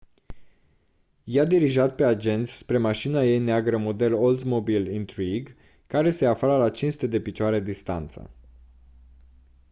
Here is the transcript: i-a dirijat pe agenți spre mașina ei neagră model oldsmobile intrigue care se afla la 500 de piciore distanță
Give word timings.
i-a 1.25 1.43
dirijat 1.45 1.95
pe 1.95 2.03
agenți 2.03 2.51
spre 2.57 2.77
mașina 2.77 3.21
ei 3.23 3.37
neagră 3.39 3.77
model 3.77 4.13
oldsmobile 4.13 4.93
intrigue 4.93 5.55
care 5.87 6.11
se 6.11 6.25
afla 6.25 6.57
la 6.57 6.69
500 6.69 7.07
de 7.07 7.19
piciore 7.21 7.59
distanță 7.59 8.29